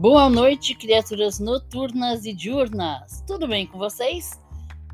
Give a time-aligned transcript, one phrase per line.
[0.00, 3.22] Boa noite, criaturas noturnas e diurnas.
[3.26, 4.40] Tudo bem com vocês?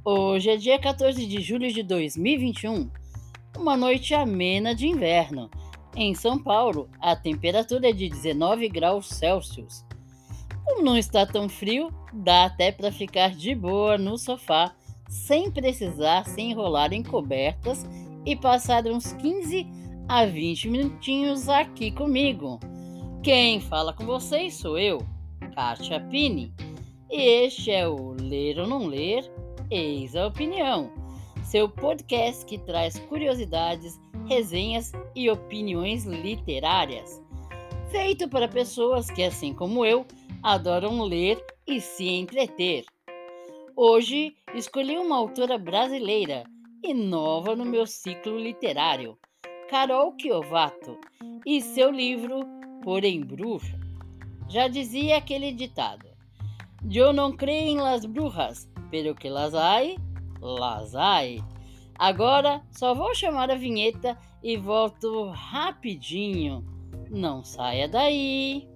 [0.04, 2.90] Hoje é dia 14 de julho de 2021,
[3.56, 5.48] uma noite amena de inverno.
[5.95, 9.84] Em São Paulo, a temperatura é de 19 graus Celsius.
[10.64, 14.74] Como não está tão frio, dá até para ficar de boa no sofá,
[15.09, 17.86] sem precisar se enrolar em cobertas
[18.24, 19.68] e passar uns 15
[20.09, 22.59] a 20 minutinhos aqui comigo.
[23.26, 24.98] Quem fala com vocês sou eu,
[25.52, 26.54] Kátia Pini,
[27.10, 29.28] este é o Ler ou Não Ler,
[29.68, 30.92] Eis a Opinião,
[31.42, 37.20] seu podcast que traz curiosidades, resenhas e opiniões literárias.
[37.90, 40.06] Feito para pessoas que, assim como eu,
[40.40, 42.84] adoram ler e se entreter.
[43.74, 46.44] Hoje escolhi uma autora brasileira
[46.80, 49.18] e nova no meu ciclo literário,
[49.68, 50.96] Carol Chiovato,
[51.44, 53.78] e seu livro porém bruxa.
[54.48, 56.06] Já dizia aquele ditado:
[56.91, 59.96] Eu não creio em las brujas, pero que las hay,
[60.41, 61.42] las hay.
[61.98, 66.64] Agora só vou chamar a vinheta e volto rapidinho.
[67.10, 68.68] Não saia daí.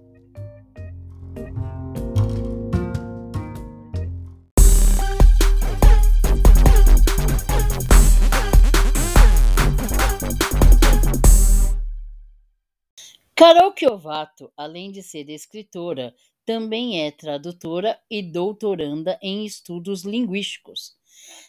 [13.41, 16.13] Carol Chiovato, além de ser escritora,
[16.45, 20.95] também é tradutora e doutoranda em estudos linguísticos.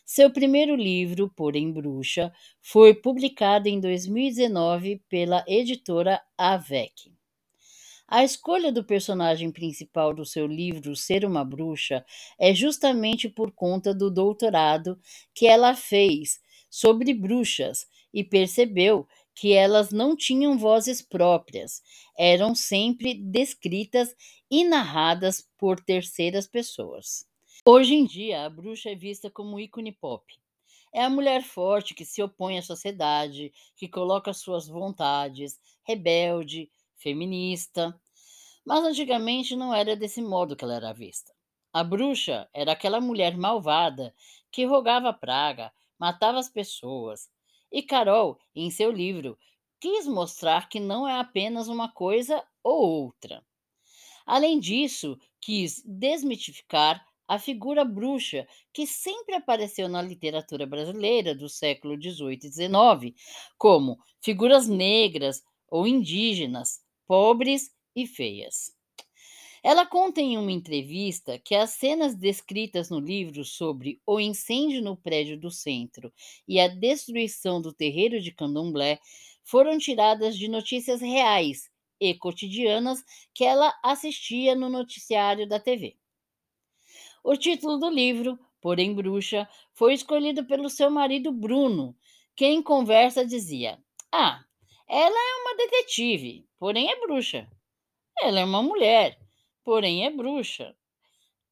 [0.02, 7.12] Seu primeiro livro, Porém Bruxa, foi publicado em 2019 pela editora Avec.
[8.08, 12.06] A escolha do personagem principal do seu livro Ser uma Bruxa
[12.38, 14.98] é justamente por conta do doutorado
[15.34, 16.40] que ela fez
[16.70, 21.82] sobre bruxas e percebeu que elas não tinham vozes próprias,
[22.16, 24.14] eram sempre descritas
[24.50, 27.26] e narradas por terceiras pessoas.
[27.64, 30.24] Hoje em dia, a bruxa é vista como ícone pop.
[30.92, 37.98] É a mulher forte que se opõe à sociedade, que coloca suas vontades, rebelde, feminista.
[38.64, 41.32] Mas antigamente não era desse modo que ela era vista.
[41.72, 44.14] A bruxa era aquela mulher malvada
[44.50, 47.30] que rogava praga, matava as pessoas,
[47.72, 49.38] e Carol, em seu livro,
[49.80, 53.42] quis mostrar que não é apenas uma coisa ou outra.
[54.26, 62.00] Além disso, quis desmitificar a figura bruxa que sempre apareceu na literatura brasileira do século
[62.00, 63.14] XVIII e XIX,
[63.56, 68.70] como figuras negras ou indígenas, pobres e feias.
[69.62, 74.96] Ela conta em uma entrevista que as cenas descritas no livro sobre o incêndio no
[74.96, 76.12] prédio do centro
[76.48, 78.98] e a destruição do terreiro de Candomblé
[79.44, 81.70] foram tiradas de notícias reais
[82.00, 85.96] e cotidianas que ela assistia no noticiário da TV.
[87.22, 91.96] O título do livro, Porém Bruxa, foi escolhido pelo seu marido Bruno,
[92.34, 93.78] que em conversa dizia:
[94.10, 94.44] Ah,
[94.88, 97.48] ela é uma detetive, porém é bruxa.
[98.20, 99.18] Ela é uma mulher,
[99.64, 100.74] porém é bruxa.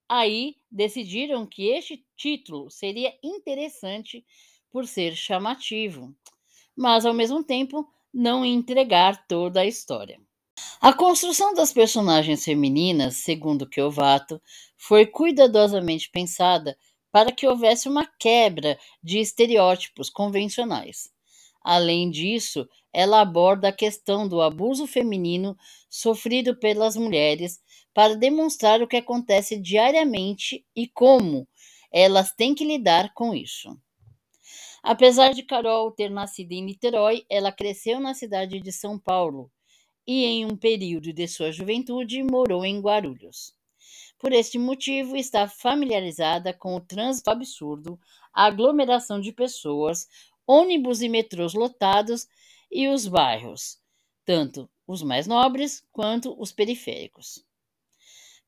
[0.09, 4.25] Aí decidiram que este título seria interessante
[4.71, 6.15] por ser chamativo,
[6.76, 10.20] mas ao mesmo tempo não entregar toda a história.
[10.81, 14.41] A construção das personagens femininas, segundo Kiovato,
[14.76, 16.76] foi cuidadosamente pensada
[17.12, 21.10] para que houvesse uma quebra de estereótipos convencionais.
[21.62, 25.56] Além disso, ela aborda a questão do abuso feminino
[25.88, 27.60] sofrido pelas mulheres
[27.93, 31.47] para demonstrar o que acontece diariamente e como
[31.93, 33.76] elas têm que lidar com isso.
[34.82, 39.50] Apesar de Carol ter nascido em Niterói, ela cresceu na cidade de São Paulo
[40.06, 43.54] e, em um período de sua juventude, morou em Guarulhos.
[44.19, 47.99] Por este motivo, está familiarizada com o trânsito absurdo,
[48.32, 50.06] a aglomeração de pessoas,
[50.50, 52.26] ônibus e metrôs lotados
[52.69, 53.81] e os bairros,
[54.25, 57.47] tanto os mais nobres quanto os periféricos.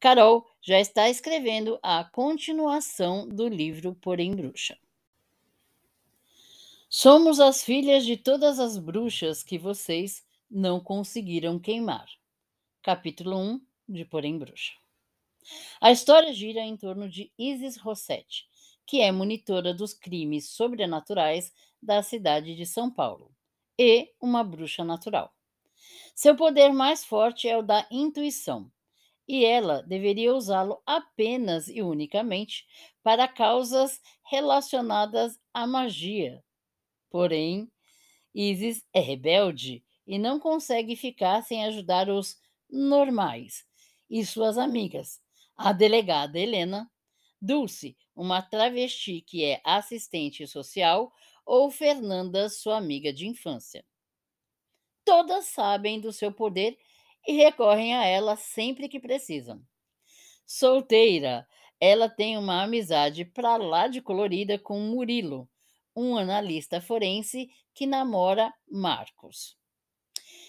[0.00, 4.76] Carol já está escrevendo a continuação do livro Porém Bruxa.
[6.88, 12.08] Somos as filhas de todas as bruxas que vocês não conseguiram queimar.
[12.82, 14.72] Capítulo 1 de Porém Bruxa.
[15.80, 18.48] A história gira em torno de Isis Rossetti,
[18.84, 21.52] que é monitora dos crimes sobrenaturais
[21.82, 23.34] da cidade de São Paulo,
[23.78, 25.34] e uma bruxa natural.
[26.14, 28.70] Seu poder mais forte é o da intuição,
[29.26, 32.66] e ela deveria usá-lo apenas e unicamente
[33.02, 34.00] para causas
[34.30, 36.42] relacionadas à magia.
[37.10, 37.70] Porém,
[38.34, 42.36] Isis é rebelde e não consegue ficar sem ajudar os
[42.70, 43.64] normais,
[44.08, 45.20] e suas amigas,
[45.56, 46.90] a delegada Helena,
[47.40, 51.12] Dulce, uma travesti que é assistente social,
[51.44, 53.84] ou Fernanda, sua amiga de infância.
[55.04, 56.78] Todas sabem do seu poder
[57.26, 59.62] e recorrem a ela sempre que precisam.
[60.46, 61.46] Solteira,
[61.80, 65.48] ela tem uma amizade pra lá de colorida com Murilo,
[65.96, 69.56] um analista forense que namora Marcos.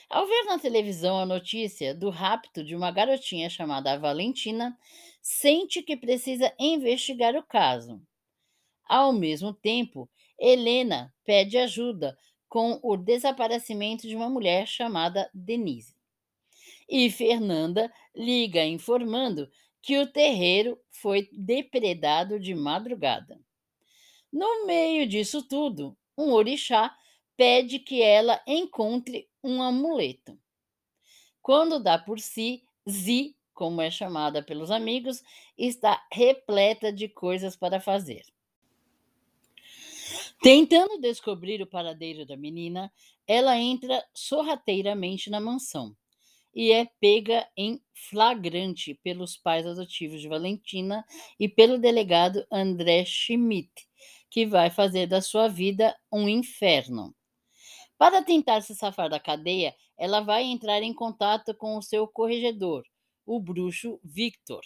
[0.09, 4.77] Ao ver na televisão a notícia do rapto de uma garotinha chamada Valentina,
[5.21, 7.99] sente que precisa investigar o caso.
[8.85, 10.09] Ao mesmo tempo,
[10.39, 12.17] Helena pede ajuda
[12.49, 15.95] com o desaparecimento de uma mulher chamada Denise.
[16.87, 19.49] E Fernanda liga informando
[19.81, 23.39] que o terreiro foi depredado de madrugada.
[24.31, 26.95] No meio disso tudo, um orixá
[27.35, 30.39] pede que ela encontre um amuleto.
[31.41, 35.21] Quando dá por si, Zi, como é chamada pelos amigos,
[35.57, 38.23] está repleta de coisas para fazer.
[40.43, 42.91] Tentando descobrir o paradeiro da menina,
[43.25, 45.95] ela entra sorrateiramente na mansão
[46.53, 51.05] e é pega em flagrante pelos pais adotivos de Valentina
[51.39, 53.71] e pelo delegado André Schmidt,
[54.29, 57.15] que vai fazer da sua vida um inferno.
[57.97, 62.83] Para tentar se safar da cadeia, ela vai entrar em contato com o seu corregedor,
[63.25, 64.61] o bruxo Victor,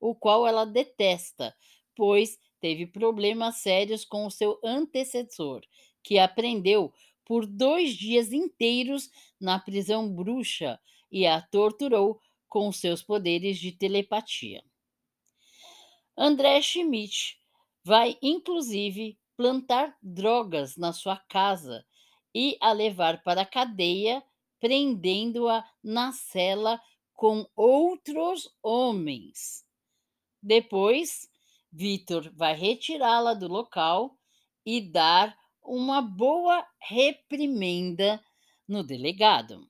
[0.00, 1.54] o qual ela detesta,
[1.94, 5.60] pois teve problemas sérios com o seu antecessor,
[6.02, 10.80] que aprendeu por dois dias inteiros na prisão bruxa
[11.12, 12.18] e a torturou
[12.48, 14.64] com seus poderes de telepatia.
[16.16, 17.38] André Schmidt
[17.84, 21.84] vai, inclusive, plantar drogas na sua casa
[22.34, 24.24] e a levar para a cadeia,
[24.58, 26.80] prendendo-a na cela
[27.12, 29.66] com outros homens.
[30.42, 31.28] Depois,
[31.76, 34.16] Vitor vai retirá-la do local
[34.64, 38.22] e dar uma boa reprimenda
[38.66, 39.68] no delegado.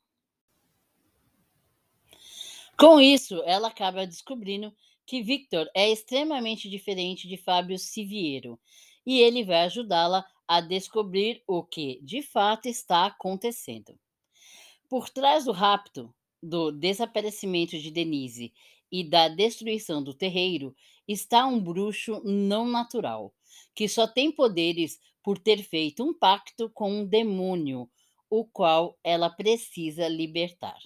[2.78, 4.70] Com isso, ela acaba descobrindo
[5.06, 8.60] que Victor é extremamente diferente de Fábio Siviero
[9.06, 13.98] e ele vai ajudá-la a descobrir o que de fato está acontecendo.
[14.90, 18.52] Por trás do rapto, do desaparecimento de Denise
[18.92, 23.34] e da destruição do terreiro está um bruxo não natural,
[23.74, 27.88] que só tem poderes por ter feito um pacto com um demônio,
[28.28, 30.78] o qual ela precisa libertar.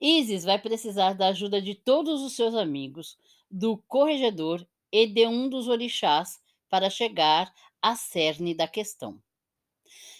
[0.00, 3.16] Isis vai precisar da ajuda de todos os seus amigos,
[3.50, 9.23] do corregedor e de um dos orixás para chegar a cerne da questão.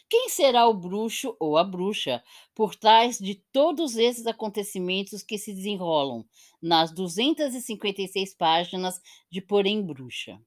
[0.09, 2.23] Quem será o bruxo ou a bruxa
[2.55, 6.25] por trás de todos esses acontecimentos que se desenrolam
[6.61, 10.41] nas 256 páginas de Porém Bruxa?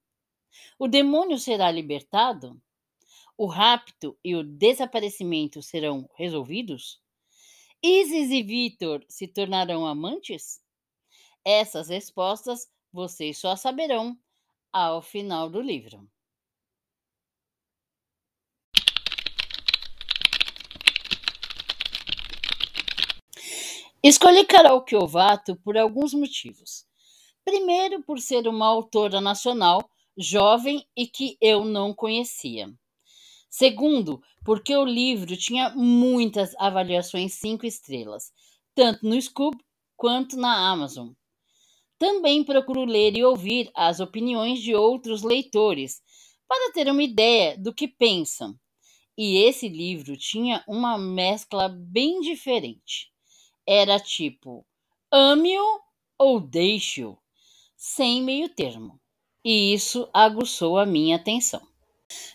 [0.77, 2.62] O demônio será libertado?
[3.38, 7.00] O rapto e o desaparecimento serão resolvidos?
[7.83, 10.62] Isis e Vitor se tornarão amantes?
[11.45, 14.18] Essas respostas vocês só saberão
[14.71, 16.07] ao final do livro.
[24.04, 26.85] Escolhi Carol Chiovato por alguns motivos.
[27.44, 32.71] Primeiro, por ser uma autora nacional, jovem e que eu não conhecia.
[33.49, 38.31] Segundo, porque o livro tinha muitas avaliações cinco estrelas,
[38.75, 39.57] tanto no Scoop
[39.95, 41.09] quanto na Amazon.
[41.97, 46.04] Também procuro ler e ouvir as opiniões de outros leitores,
[46.47, 48.56] para ter uma ideia do que pensam.
[49.18, 53.11] E esse livro tinha uma mescla bem diferente
[53.68, 54.66] era tipo
[55.12, 55.81] ame-o
[56.18, 57.18] ou deixe-o,
[57.76, 59.00] sem meio termo.
[59.44, 61.62] E isso aguçou a minha atenção.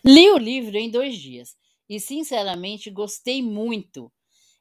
[0.05, 1.57] Li o livro em dois dias
[1.89, 4.13] e, sinceramente, gostei muito.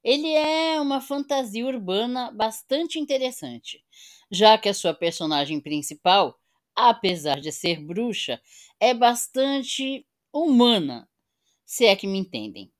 [0.03, 3.83] Ele é uma fantasia urbana bastante interessante,
[4.31, 6.39] já que a sua personagem principal,
[6.75, 8.41] apesar de ser bruxa,
[8.79, 11.07] é bastante humana,
[11.65, 12.71] se é que me entendem.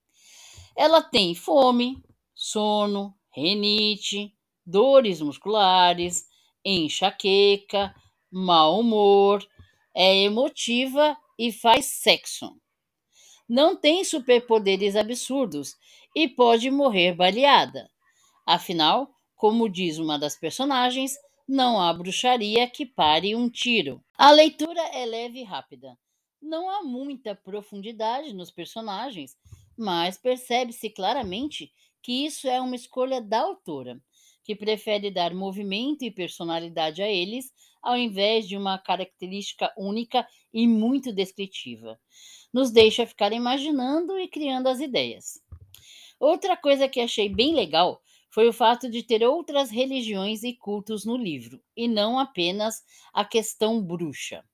[0.76, 2.02] Ela tem fome,
[2.34, 4.34] sono, renite,
[4.64, 6.26] dores musculares,
[6.64, 7.94] enxaqueca,
[8.30, 9.46] mau humor,
[9.94, 12.56] é emotiva e faz sexo.
[13.48, 15.76] Não tem superpoderes absurdos
[16.14, 17.90] e pode morrer baleada.
[18.46, 21.16] Afinal, como diz uma das personagens,
[21.48, 24.02] não há bruxaria que pare um tiro.
[24.16, 25.98] A leitura é leve e rápida.
[26.40, 29.36] Não há muita profundidade nos personagens,
[29.76, 31.72] mas percebe-se claramente
[32.02, 34.00] que isso é uma escolha da autora,
[34.44, 40.66] que prefere dar movimento e personalidade a eles, ao invés de uma característica única e
[40.66, 41.98] muito descritiva.
[42.52, 45.40] Nos deixa ficar imaginando e criando as ideias.
[46.18, 51.04] Outra coisa que achei bem legal foi o fato de ter outras religiões e cultos
[51.04, 52.82] no livro, e não apenas
[53.12, 54.44] a questão bruxa.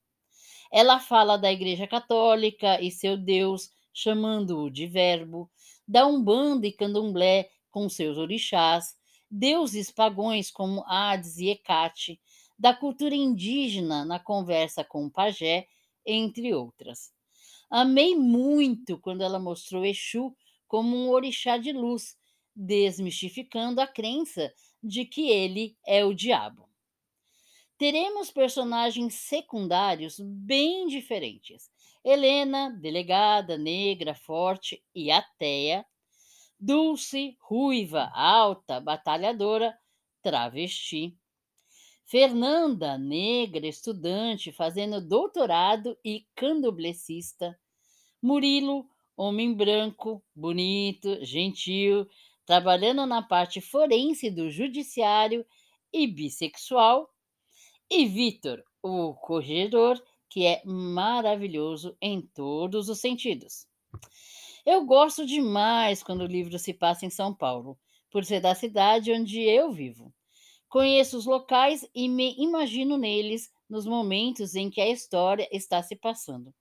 [0.72, 5.50] Ela fala da Igreja Católica e seu Deus, chamando-o de Verbo,
[5.88, 8.94] da Umbanda e Candomblé com seus orixás,
[9.30, 12.20] deuses pagões como Hades e Hecate,
[12.58, 15.66] da cultura indígena na conversa com o pajé,
[16.04, 17.12] entre outras.
[17.70, 22.16] Amei muito quando ela mostrou Exu como um orixá de luz,
[22.54, 24.52] desmistificando a crença
[24.82, 26.67] de que ele é o diabo.
[27.78, 31.70] Teremos personagens secundários bem diferentes.
[32.04, 35.86] Helena, delegada, negra, forte, e Ateia,
[36.60, 39.78] Dulce, ruiva, alta, batalhadora,
[40.20, 41.16] travesti.
[42.04, 47.56] Fernanda, negra, estudante, fazendo doutorado e candoblecista.
[48.20, 52.08] Murilo, homem branco, bonito, gentil,
[52.44, 55.46] trabalhando na parte forense do judiciário
[55.92, 57.08] e bissexual.
[57.90, 63.66] E Vitor, o corregedor, que é maravilhoso em todos os sentidos.
[64.64, 67.78] Eu gosto demais quando o livro se passa em São Paulo,
[68.10, 70.12] por ser da cidade onde eu vivo.
[70.68, 75.96] Conheço os locais e me imagino neles nos momentos em que a história está se
[75.96, 76.54] passando.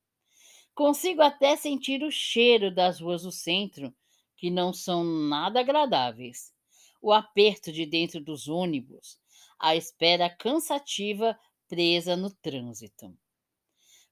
[0.73, 3.93] Consigo até sentir o cheiro das ruas do centro,
[4.37, 6.53] que não são nada agradáveis.
[7.01, 9.17] O aperto de dentro dos ônibus,
[9.59, 11.37] a espera cansativa
[11.67, 13.15] presa no trânsito.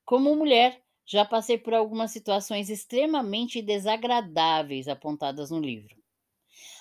[0.04, 5.96] Como mulher, já passei por algumas situações extremamente desagradáveis apontadas no livro.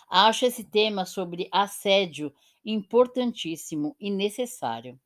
[0.09, 2.33] Acho esse tema sobre assédio
[2.65, 4.99] importantíssimo e necessário.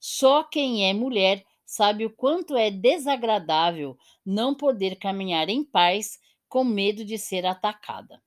[0.00, 6.18] Só quem é mulher sabe o quanto é desagradável não poder caminhar em paz
[6.48, 8.20] com medo de ser atacada.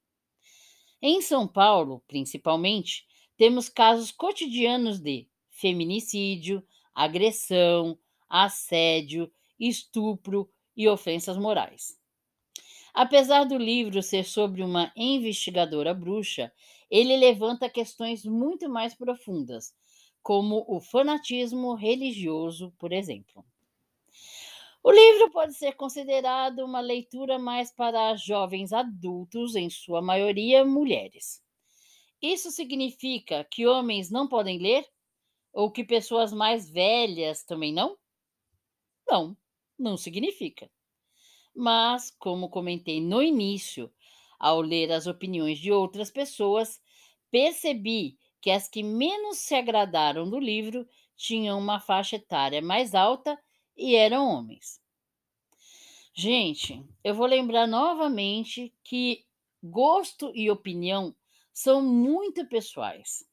[1.02, 3.06] Em São Paulo, principalmente,
[3.44, 12.00] temos casos cotidianos de feminicídio, agressão, assédio estupro e ofensas morais.
[12.94, 16.54] Apesar do livro ser sobre uma investigadora bruxa,
[16.90, 19.76] ele levanta questões muito mais profundas,
[20.22, 23.44] como o fanatismo religioso, por exemplo.
[24.82, 31.43] O livro pode ser considerado uma leitura mais para jovens adultos, em sua maioria mulheres.
[32.24, 34.90] Isso significa que homens não podem ler?
[35.54, 37.96] Ou que pessoas mais velhas também não?
[39.08, 39.38] Não
[39.78, 40.72] não significa.
[41.56, 43.92] Mas, como comentei no início,
[44.40, 46.82] ao ler as opiniões de outras pessoas,
[47.30, 53.38] percebi que as que menos se agradaram do livro tinham uma faixa etária mais alta
[53.78, 54.82] e eram homens.
[56.16, 59.26] Gente, eu vou lembrar novamente que
[59.64, 61.16] gosto e opinião
[61.54, 63.24] são muito pessoais.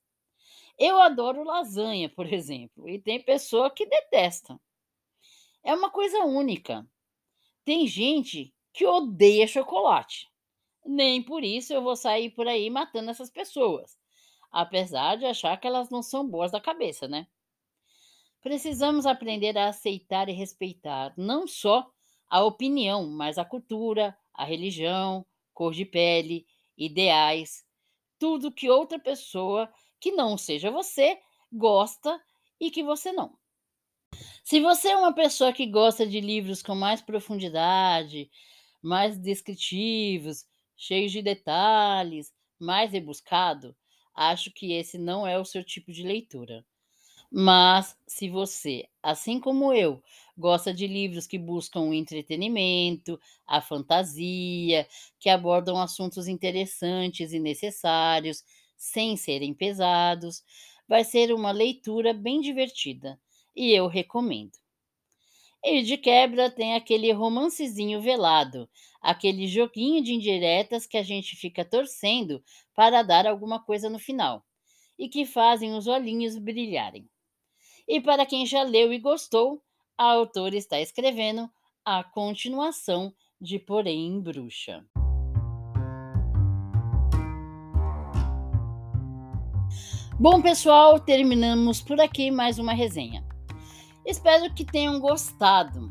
[0.78, 4.60] Eu adoro lasanha, por exemplo, e tem pessoa que detesta.
[5.62, 6.86] É uma coisa única.
[7.64, 10.28] Tem gente que odeia chocolate.
[10.84, 13.98] Nem por isso eu vou sair por aí matando essas pessoas,
[14.50, 17.26] apesar de achar que elas não são boas da cabeça, né?
[18.40, 21.90] Precisamos aprender a aceitar e respeitar não só
[22.28, 26.46] a opinião, mas a cultura, a religião, cor de pele,
[26.76, 27.66] ideais,
[28.20, 31.18] tudo que outra pessoa que não seja você
[31.50, 32.20] gosta
[32.60, 33.36] e que você não.
[34.44, 38.30] Se você é uma pessoa que gosta de livros com mais profundidade,
[38.82, 40.44] mais descritivos,
[40.76, 43.74] cheios de detalhes, mais rebuscado,
[44.14, 46.64] acho que esse não é o seu tipo de leitura.
[47.32, 50.02] Mas se você, assim como eu,
[50.36, 54.86] gosta de livros que buscam o entretenimento, a fantasia,
[55.18, 58.42] que abordam assuntos interessantes e necessários,
[58.76, 60.42] sem serem pesados,
[60.88, 63.20] vai ser uma leitura bem divertida
[63.54, 64.58] e eu recomendo.
[65.64, 68.68] E de quebra tem aquele romancezinho velado,
[69.00, 72.44] aquele joguinho de indiretas que a gente fica torcendo
[72.74, 74.44] para dar alguma coisa no final
[74.98, 77.08] e que fazem os olhinhos brilharem.
[77.90, 79.60] E para quem já leu e gostou,
[79.98, 81.50] a autora está escrevendo
[81.84, 84.86] a continuação de Porém Bruxa.
[90.20, 93.26] Bom, pessoal, terminamos por aqui mais uma resenha.
[94.06, 95.90] Espero que tenham gostado.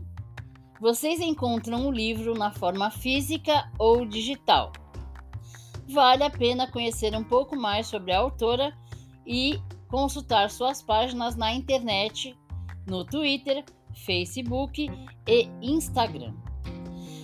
[0.80, 4.72] Vocês encontram o livro na forma física ou digital.
[5.86, 8.74] Vale a pena conhecer um pouco mais sobre a autora
[9.28, 12.38] e consultar suas páginas na internet,
[12.88, 14.90] no Twitter, Facebook
[15.28, 16.34] e Instagram.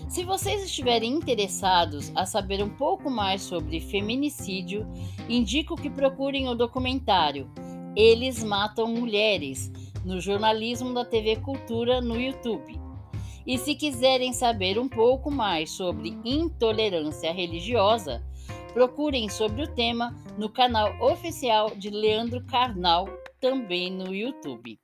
[0.09, 4.87] Se vocês estiverem interessados a saber um pouco mais sobre feminicídio,
[5.29, 7.49] indico que procurem o documentário
[7.95, 9.71] Eles Matam Mulheres
[10.03, 12.79] no jornalismo da TV Cultura no YouTube.
[13.45, 18.23] E se quiserem saber um pouco mais sobre intolerância religiosa,
[18.75, 23.07] procurem sobre o tema no canal oficial de Leandro Carnal,
[23.39, 24.77] também no YouTube.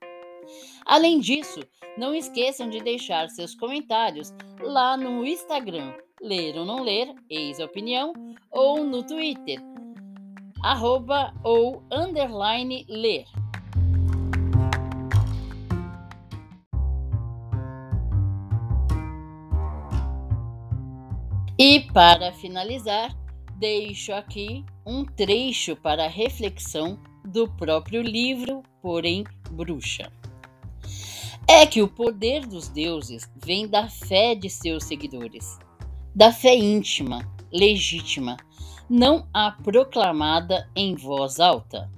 [0.86, 1.60] Além disso,
[1.98, 4.32] não esqueçam de deixar seus comentários
[4.62, 8.14] lá no Instagram, Ler ou Não Ler, Eis a Opinião,
[8.50, 9.60] ou no Twitter,
[10.64, 13.26] arroba ou underline ler.
[21.58, 23.21] E para finalizar,
[23.62, 30.10] deixo aqui um trecho para reflexão do próprio livro, porém bruxa.
[31.46, 35.60] É que o poder dos deuses vem da fé de seus seguidores,
[36.12, 37.20] da fé íntima,
[37.52, 38.36] legítima,
[38.90, 41.88] não a proclamada em voz alta.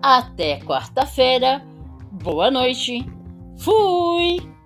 [0.00, 1.62] Até quarta-feira,
[2.10, 3.04] boa noite,
[3.58, 4.57] fui!